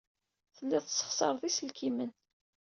[0.55, 2.11] Telliḍ tessexṣareḍ iselkimen.